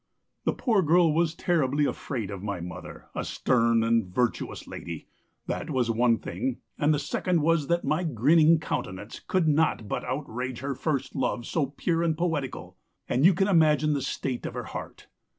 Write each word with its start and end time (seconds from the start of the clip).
"The 0.45 0.53
poor 0.53 0.81
girl 0.81 1.13
was 1.13 1.35
terribly 1.35 1.85
afraid 1.85 2.31
of 2.31 2.41
my 2.41 2.59
mother, 2.59 3.05
a 3.13 3.23
stern 3.23 3.83
and 3.83 4.03
virtuous 4.07 4.65
lady 4.65 5.05
that 5.45 5.69
was 5.69 5.91
one 5.91 6.17
thing; 6.17 6.57
and 6.79 6.91
the 6.91 6.97
second 6.97 7.43
was 7.43 7.67
that 7.67 7.83
my 7.85 8.03
grinning 8.03 8.59
countenance 8.59 9.19
could 9.19 9.47
not 9.47 9.87
but 9.87 10.03
outrage 10.03 10.61
her 10.61 10.73
first 10.73 11.15
love 11.15 11.45
so 11.45 11.67
pure 11.67 12.01
and 12.01 12.17
poetical, 12.17 12.77
and 13.07 13.23
you 13.25 13.35
can 13.35 13.47
imagine 13.47 13.93
the 13.93 14.01
state 14.01 14.47
of 14.47 14.55
her 14.55 14.63
heart. 14.63 15.05